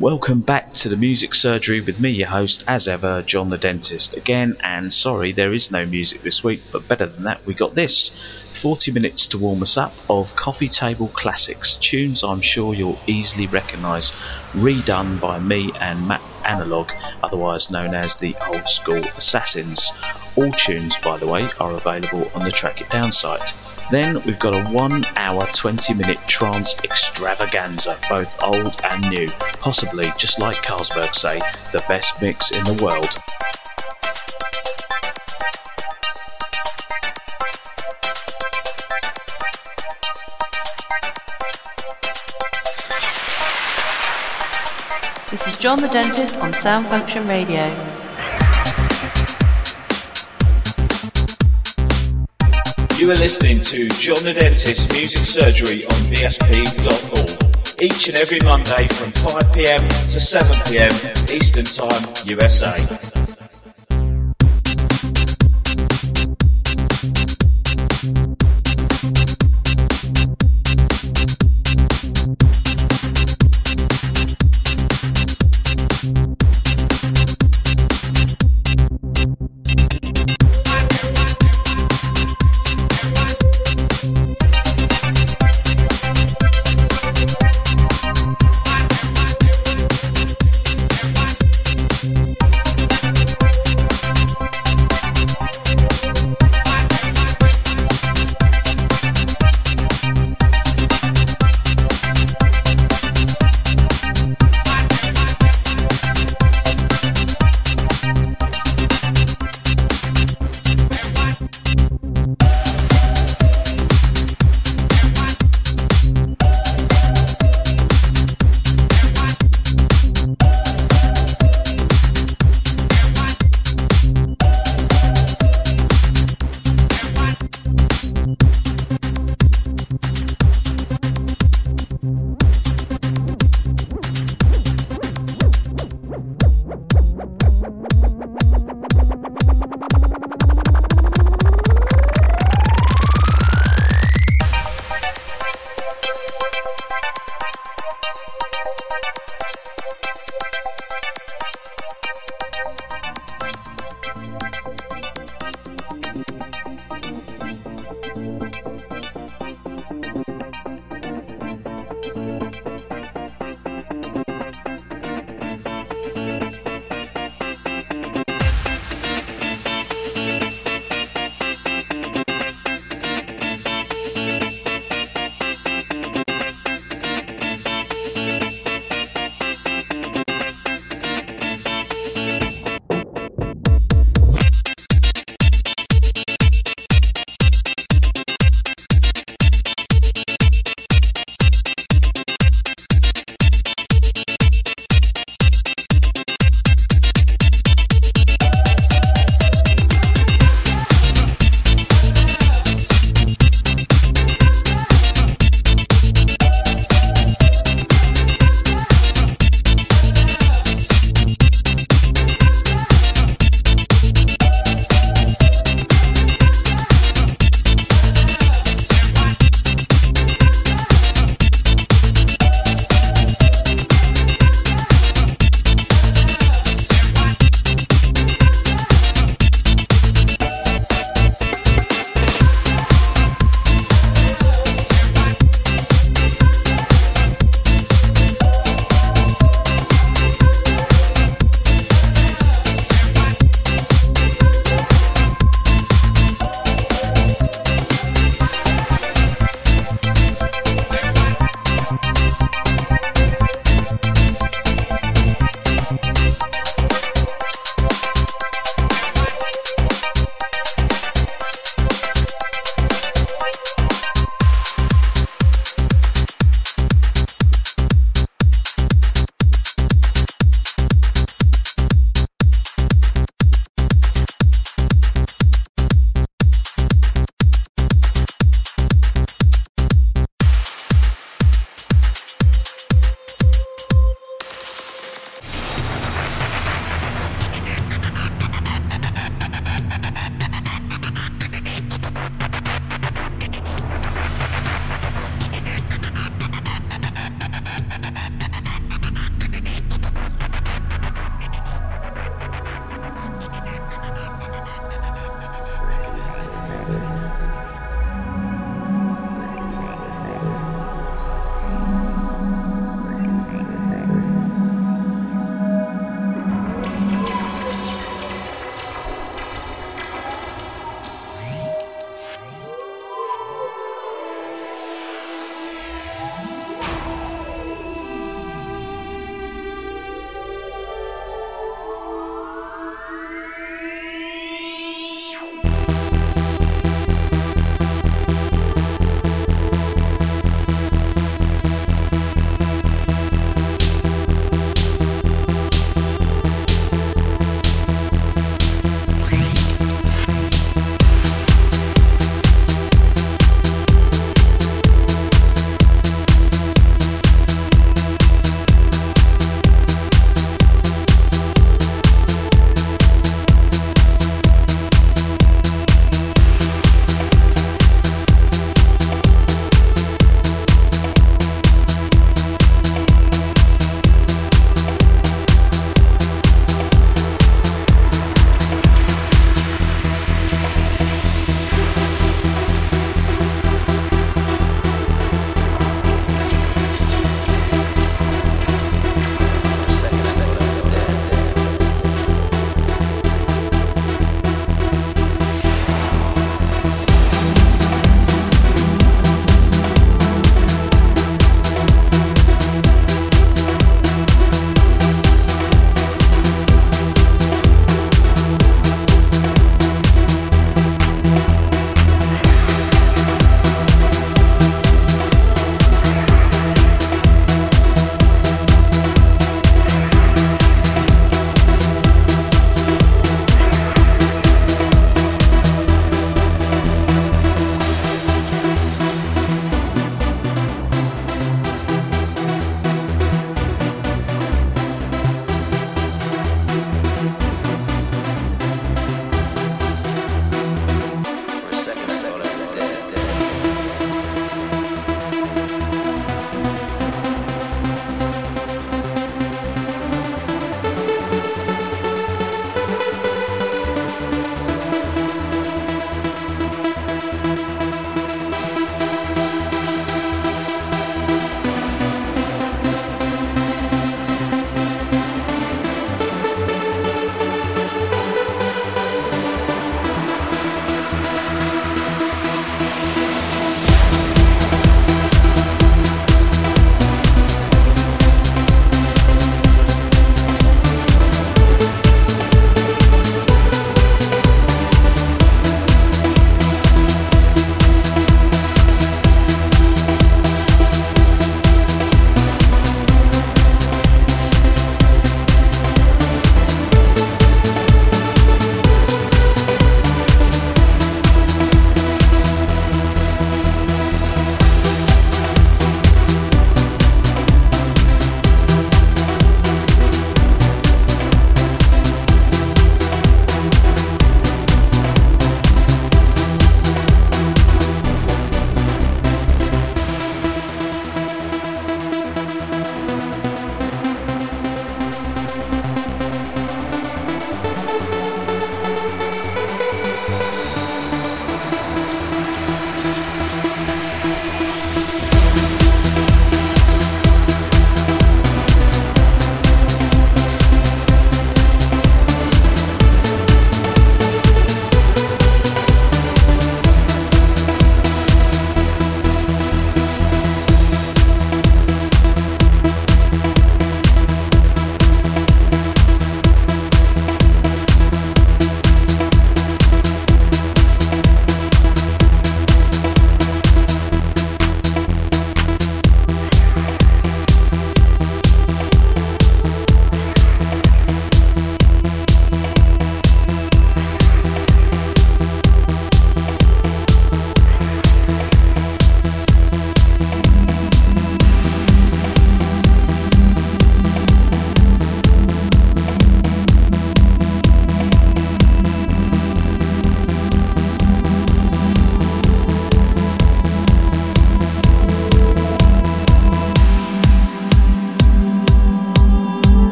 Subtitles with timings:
[0.00, 4.16] Welcome back to the Music Surgery with me, your host, as ever, John the Dentist.
[4.16, 7.74] Again, and sorry there is no music this week, but better than that, we got
[7.74, 8.12] this
[8.62, 13.48] 40 minutes to warm us up of coffee table classics, tunes I'm sure you'll easily
[13.48, 14.12] recognise,
[14.52, 16.92] redone by me and Matt Analog,
[17.24, 19.90] otherwise known as the Old School Assassins.
[20.36, 23.52] All tunes, by the way, are available on the Track It Down site.
[23.90, 29.28] Then we've got a 1 hour 20 minute trance extravaganza, both old and new.
[29.60, 31.38] Possibly, just like Carlsberg say,
[31.72, 33.08] the best mix in the world.
[45.30, 48.07] This is John the Dentist on Sound Function Radio.
[53.08, 57.80] You are listening to John the Dentist Music Surgery on VSP.org.
[57.80, 63.37] Each and every Monday from 5pm to 7pm Eastern Time, USA.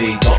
[0.00, 0.33] At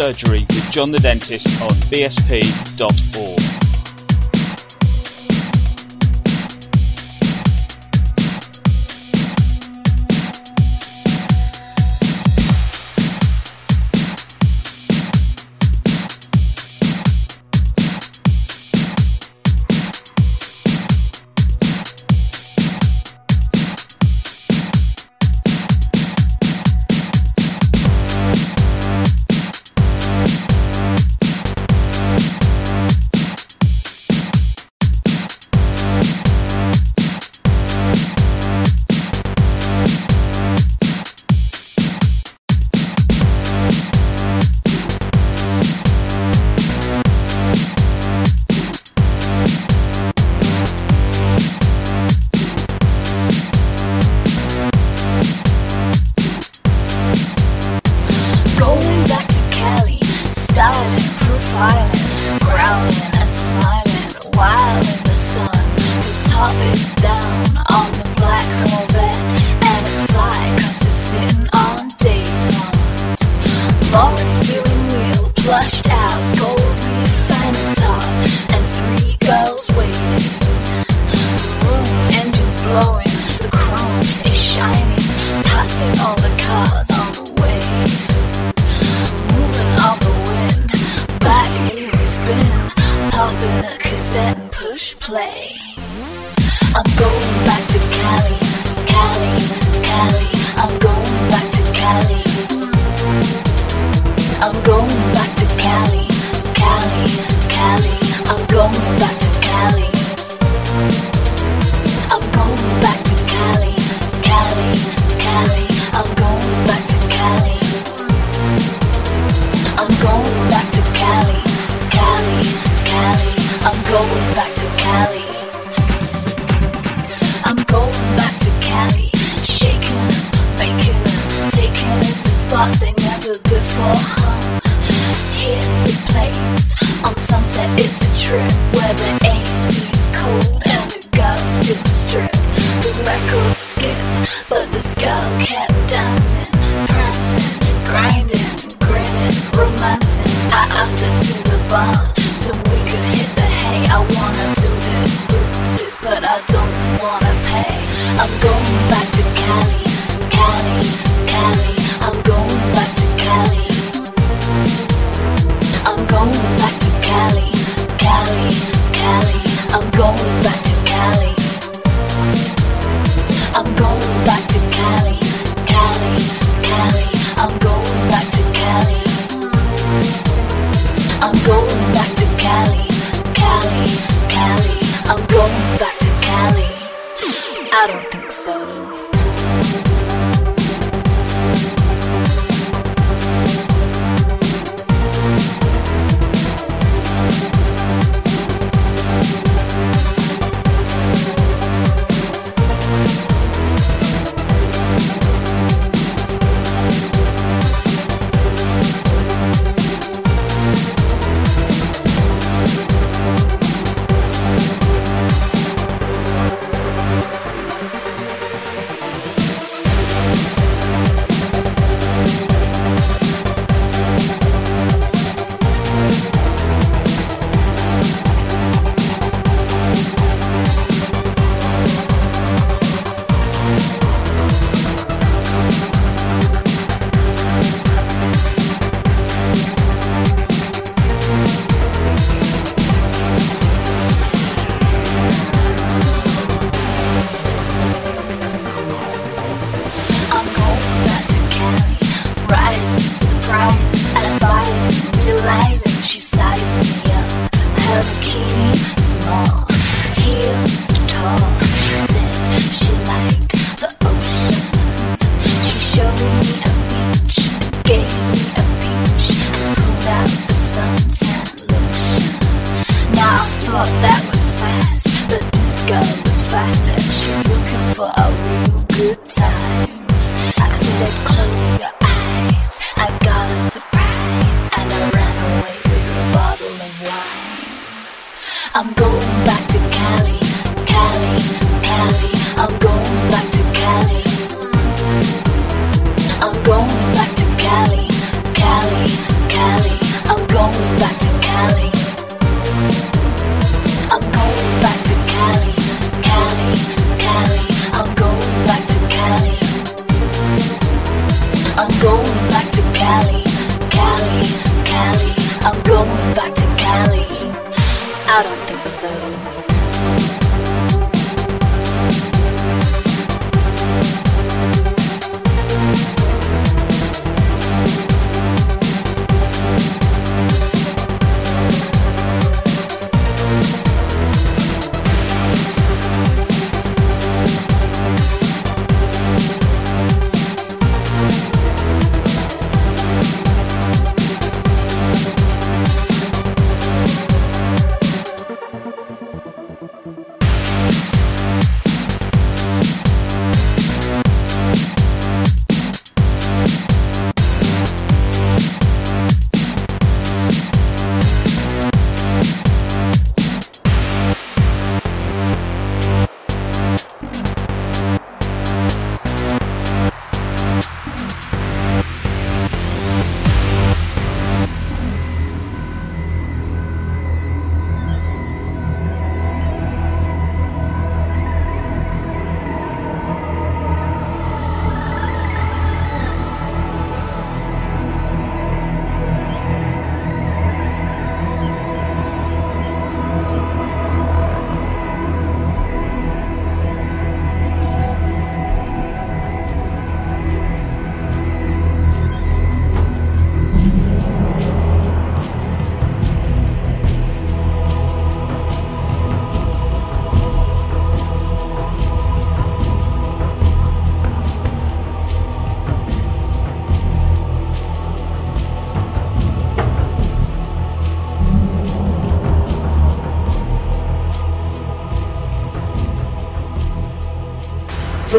[0.00, 3.39] Surgery with John the Dentist on bsp.org.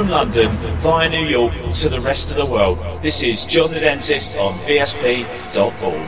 [0.01, 0.49] From London
[0.81, 4.51] via New York to the rest of the world, this is John the Dentist on
[4.65, 6.00] BSP.org.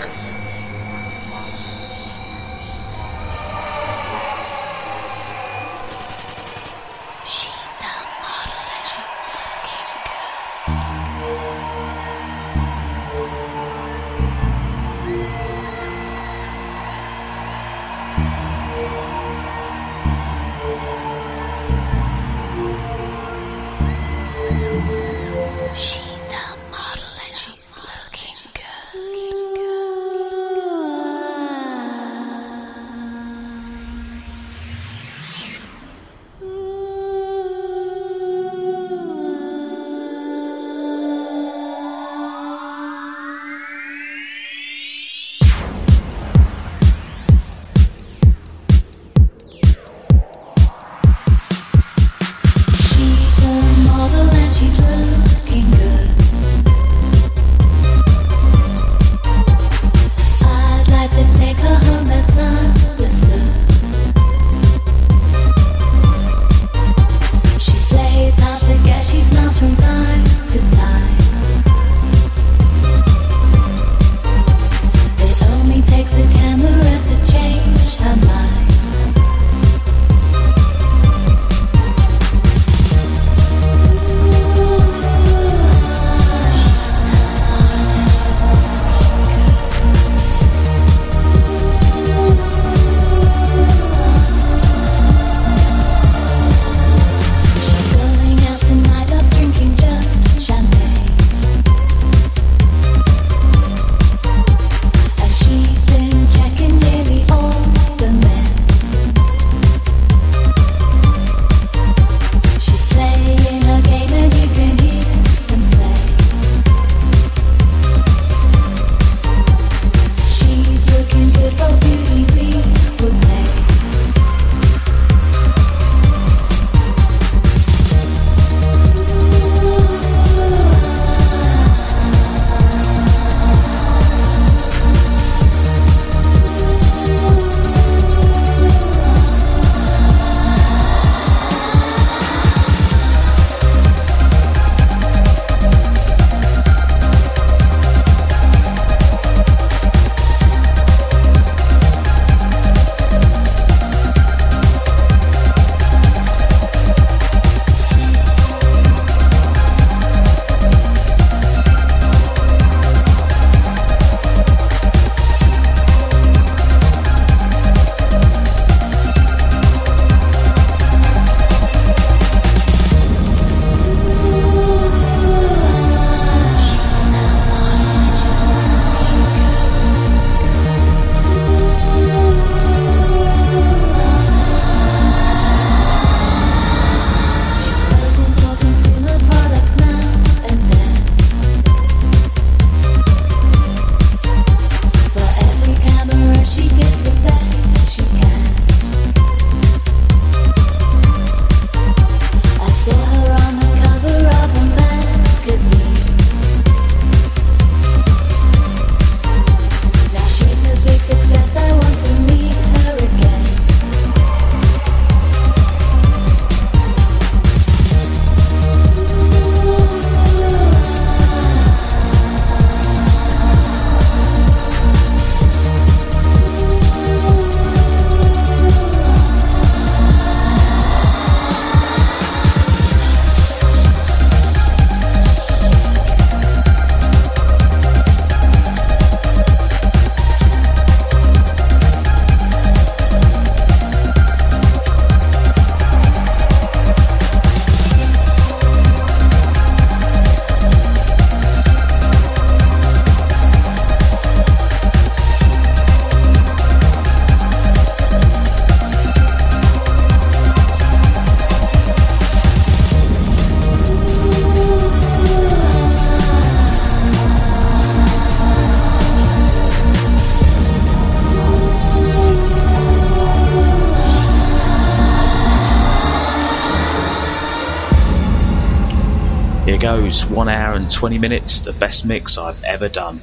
[280.24, 283.22] Here 1 hour and 20 minutes, the best mix I've ever done.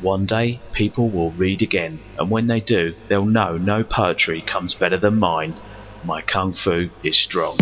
[0.00, 4.74] One day, people will read again, and when they do, they'll know no poetry comes
[4.74, 5.54] better than mine.
[6.04, 7.58] My kung fu is strong.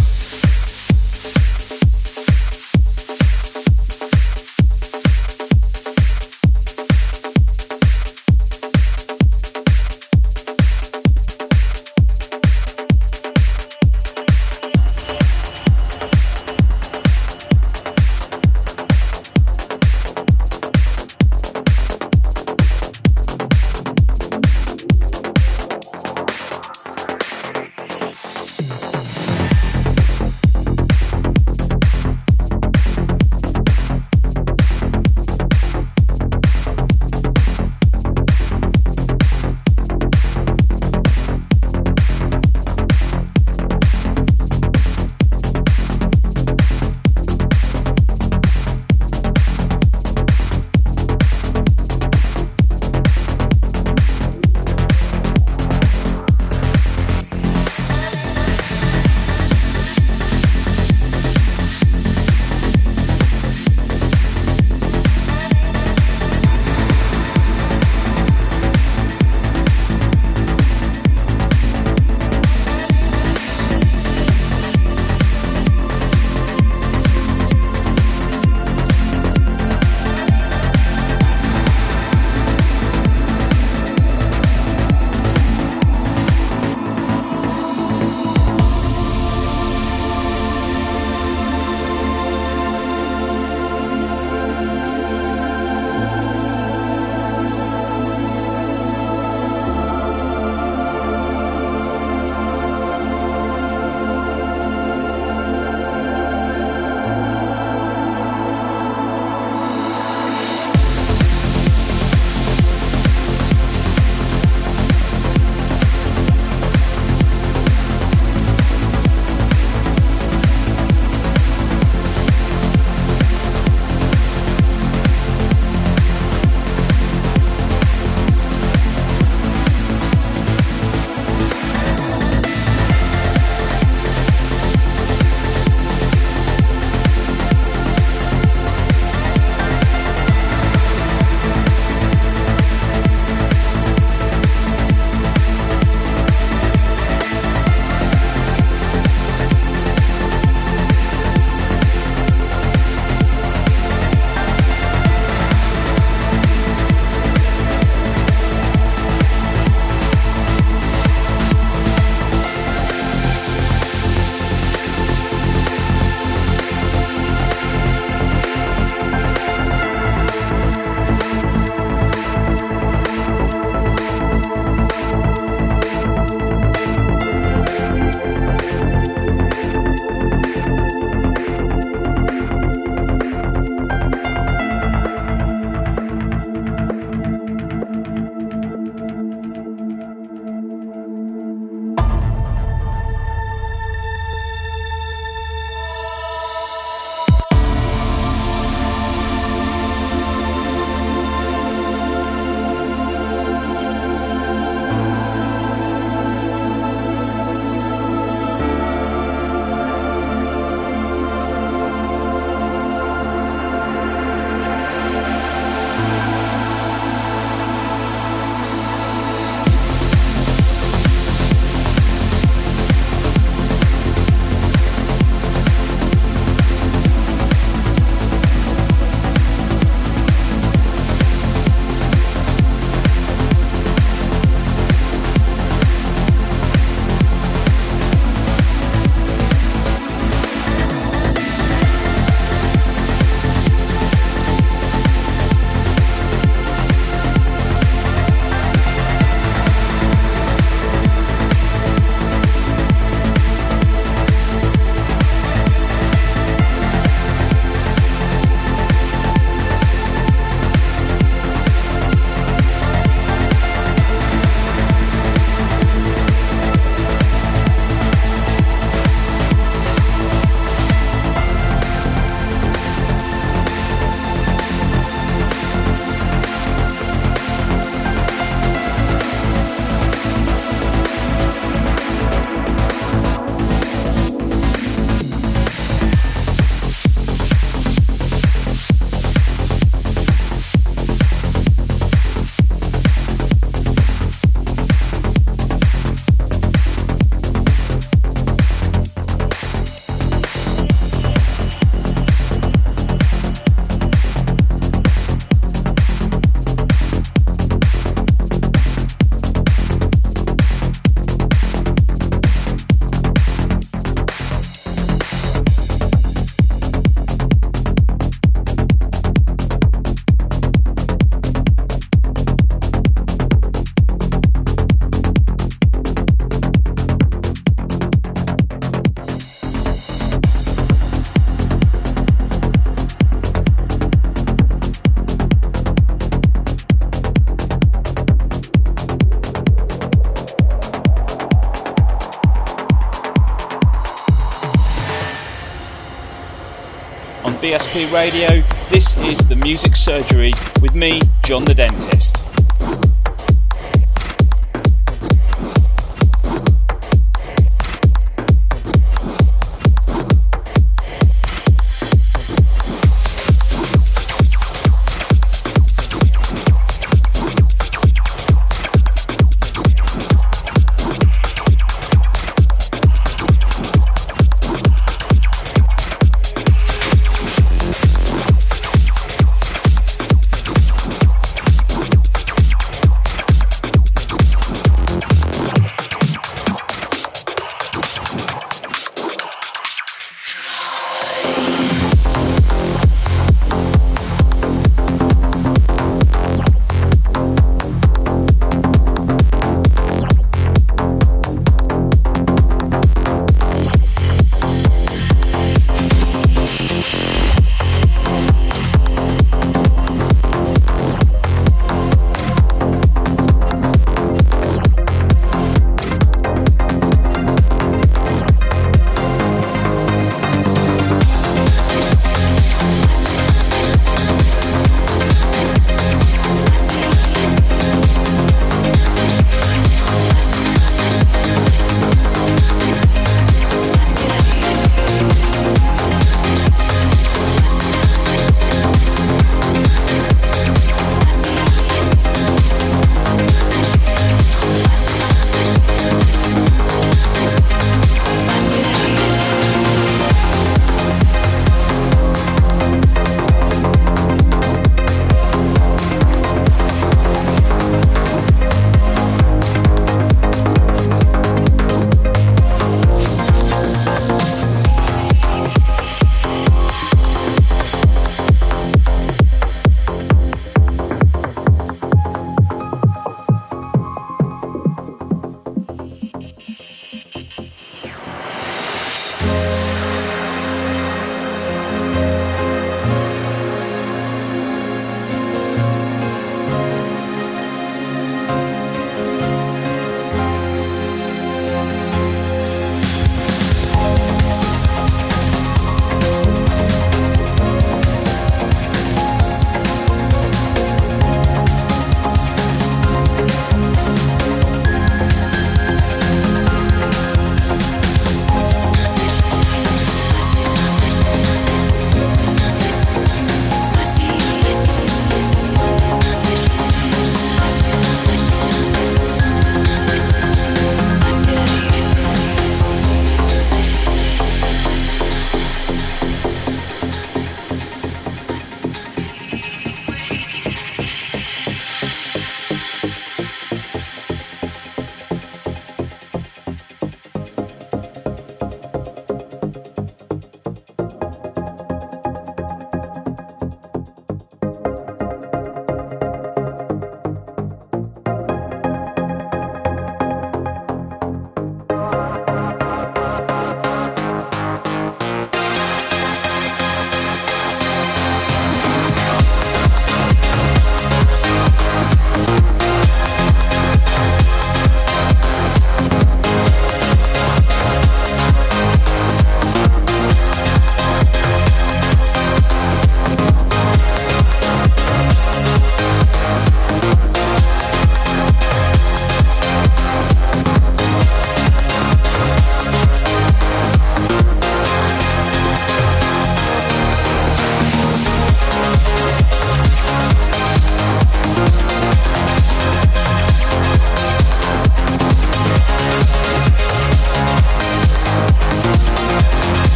[347.70, 348.48] BSP Radio.
[348.88, 350.50] This is the Music Surgery
[350.82, 352.39] with me, John the Dentist.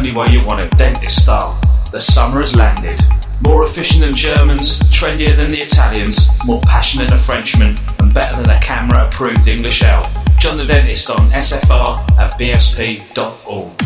[0.00, 1.60] Only way you want it, dentist style.
[1.92, 3.02] The summer has landed.
[3.42, 8.36] More efficient than Germans, trendier than the Italians, more passionate than a Frenchman, and better
[8.36, 10.10] than a CAMRA approved English ale.
[10.38, 13.79] John the Dentist on SFR at bsp.org.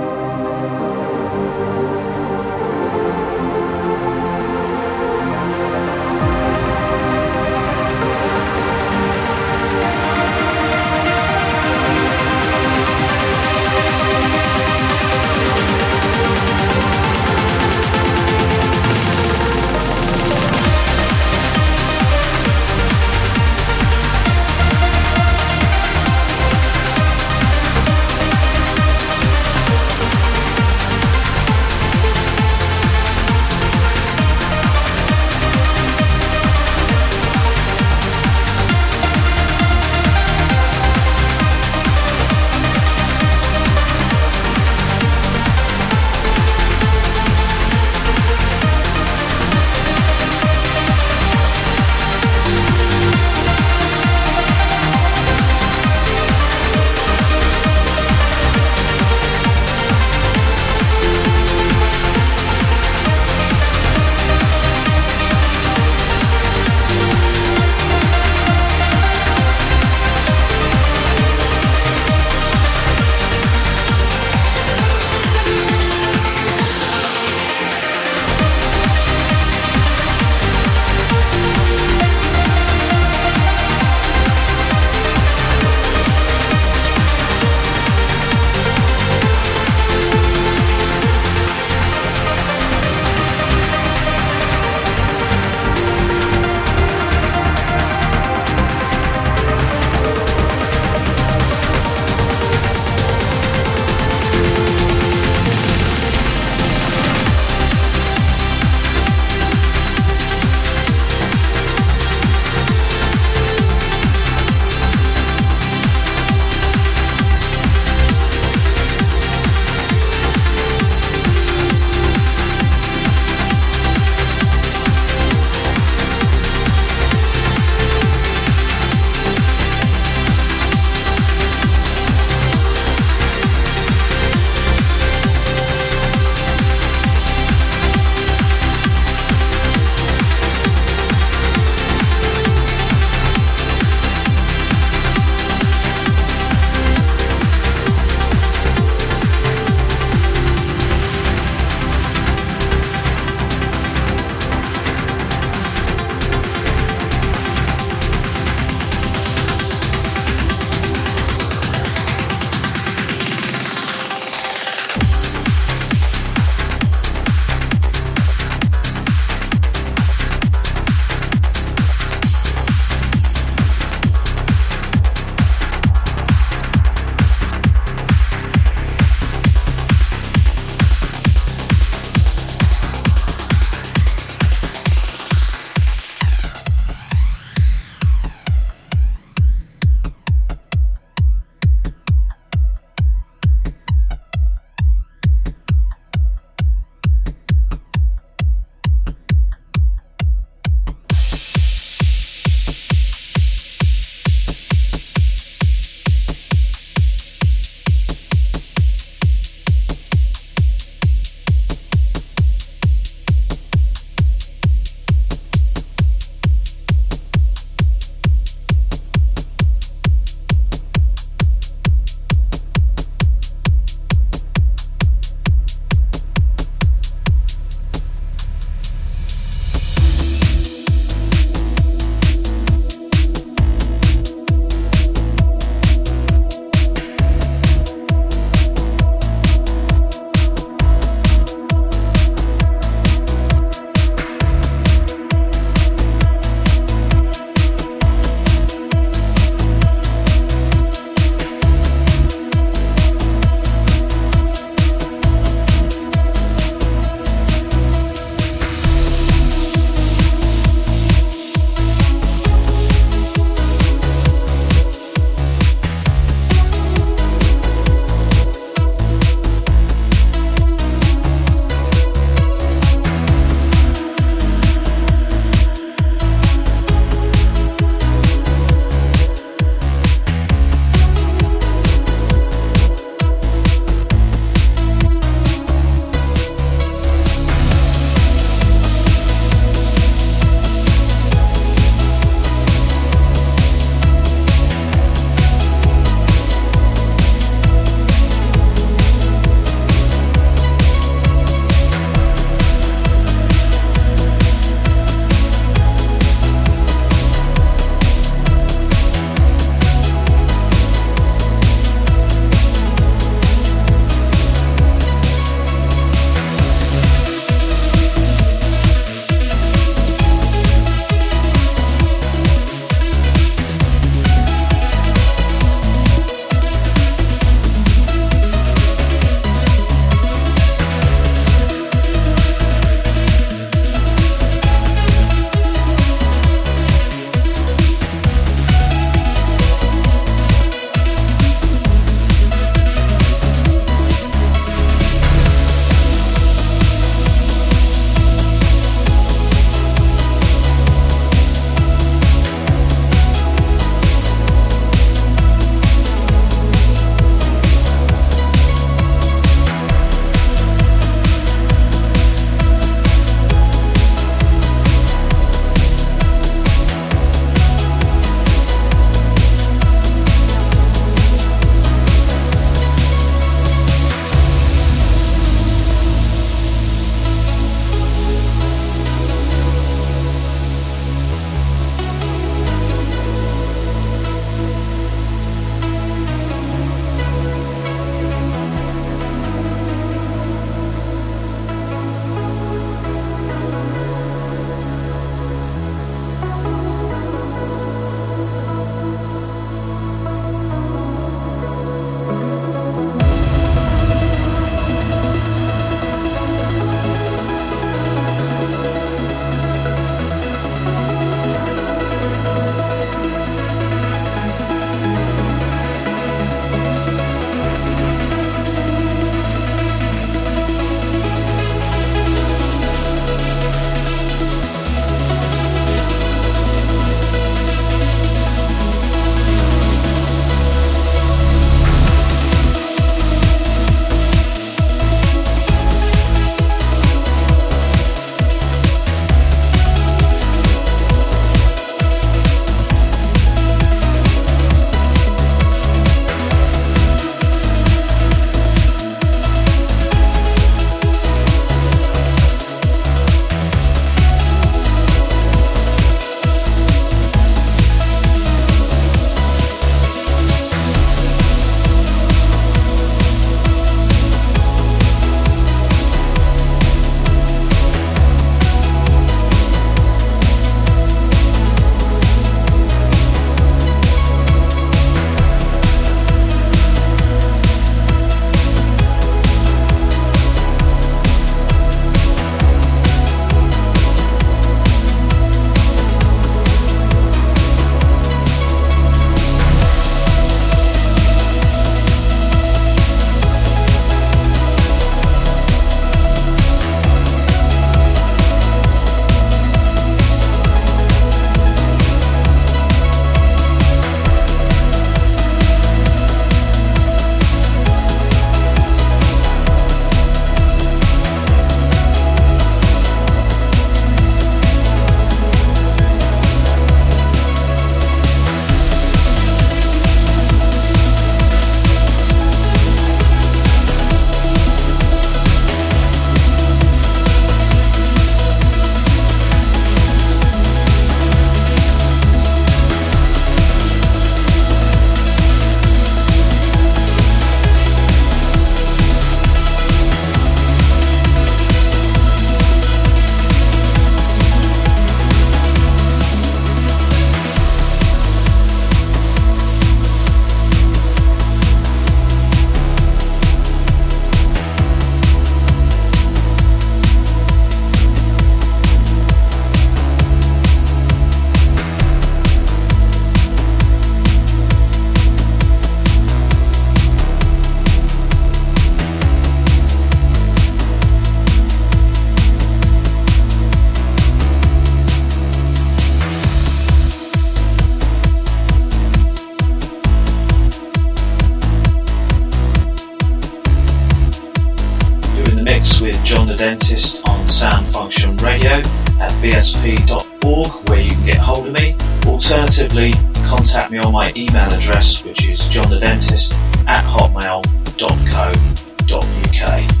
[586.25, 588.77] Dentist on Sound Function Radio
[589.19, 591.95] at bsp.org where you can get hold of me.
[592.25, 593.13] Alternatively,
[593.47, 596.53] contact me on my email address which is johnthedentist
[596.87, 600.00] at hotmail.co.uk.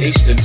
[0.00, 0.39] Eastern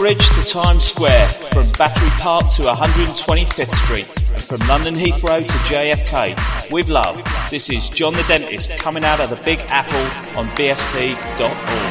[0.00, 5.52] Bridge to Times Square, from Battery Park to 125th Street, and from London Heathrow to
[5.68, 6.72] JFK.
[6.72, 11.89] With love, this is John the Dentist coming out of the Big Apple on bsp.org.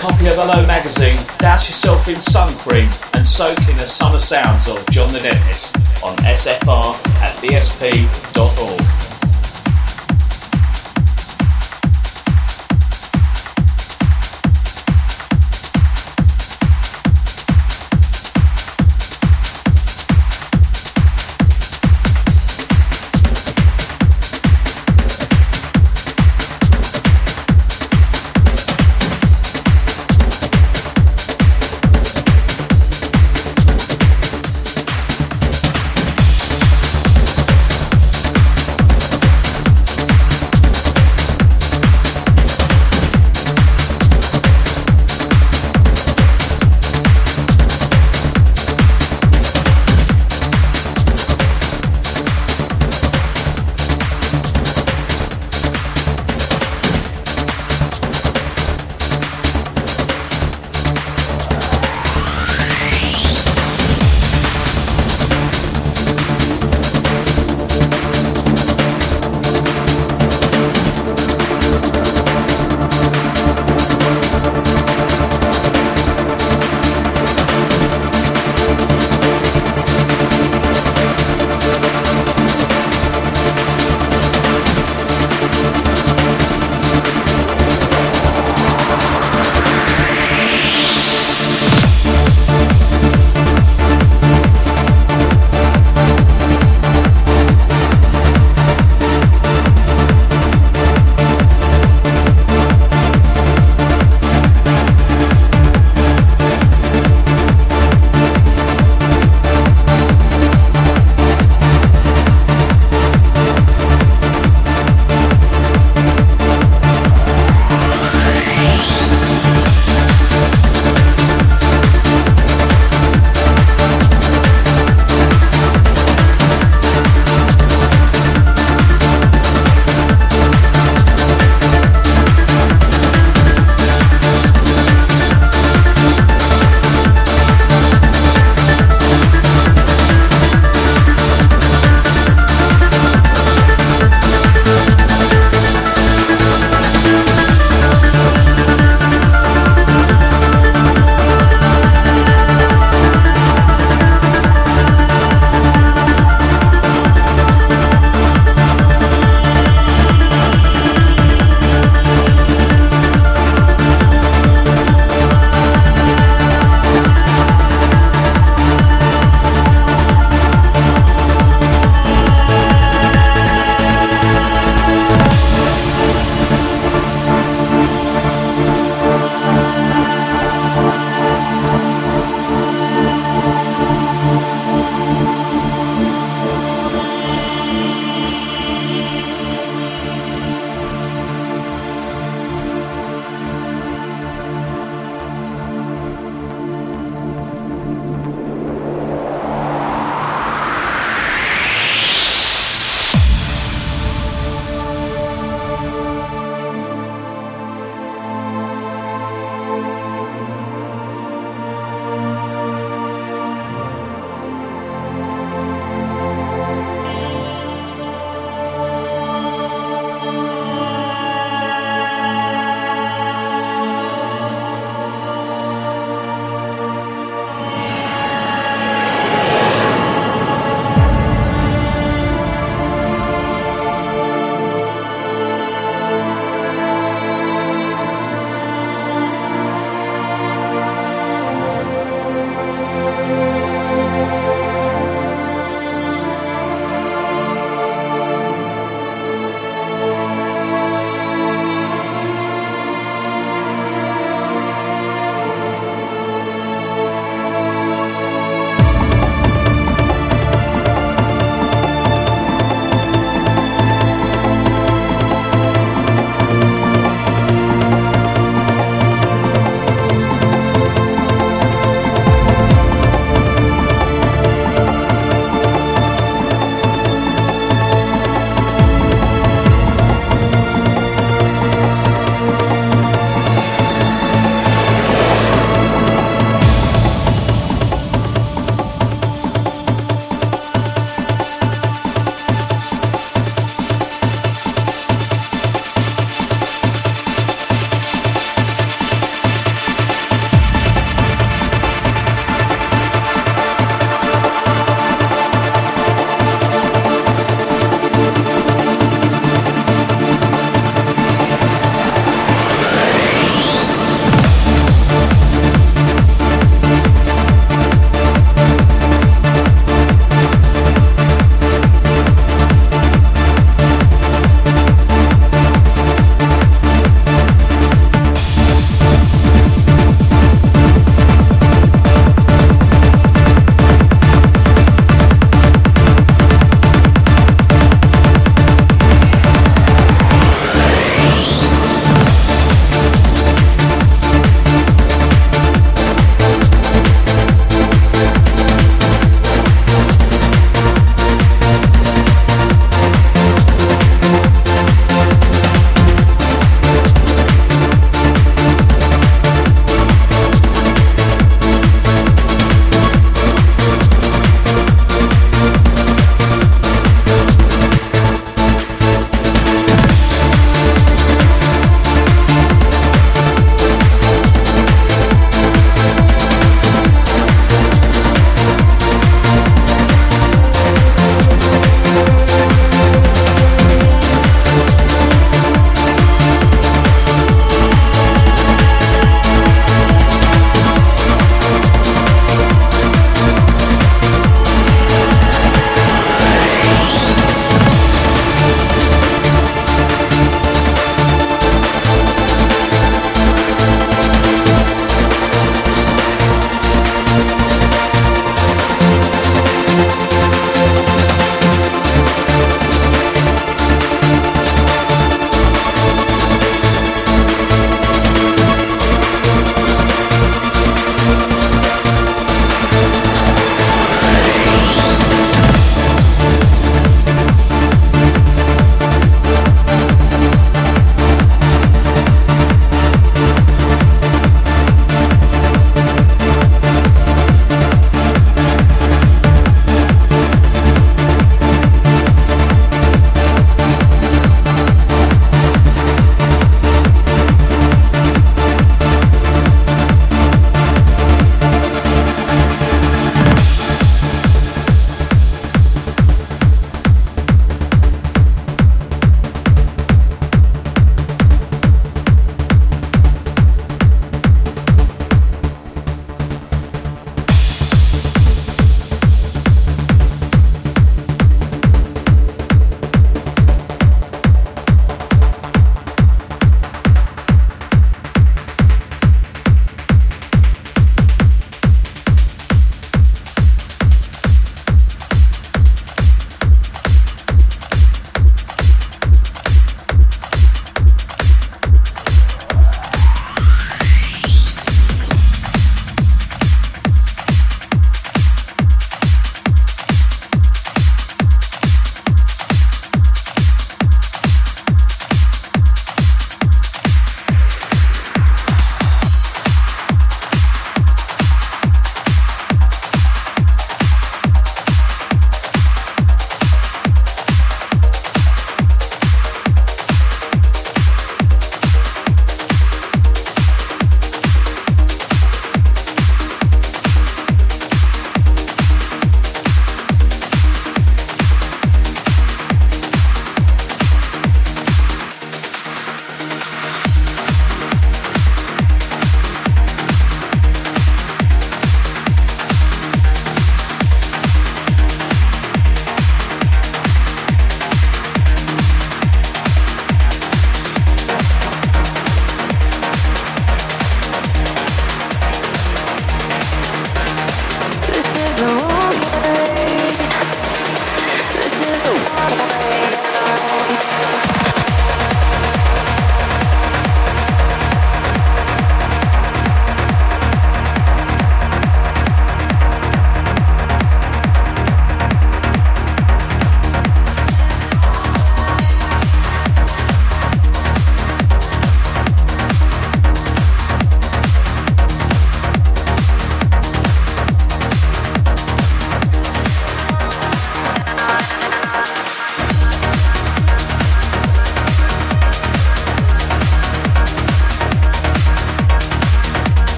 [0.00, 4.66] copy of Hello magazine, douse yourself in sun cream, and soak in the summer sounds
[4.66, 8.79] of John the Dentist on SFR at bsp.org.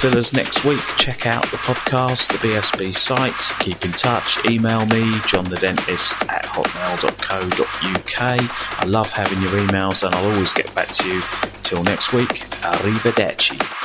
[0.00, 0.80] fillers next week.
[0.96, 3.34] Check out the podcast, the BSB site.
[3.60, 4.38] Keep in touch.
[4.48, 8.20] Email me, johnthedentist at hotmail.co.uk.
[8.20, 11.20] I love having your emails and I'll always get back to you.
[11.62, 13.79] Till next week, arrivederci.